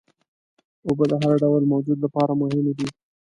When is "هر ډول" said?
1.23-1.63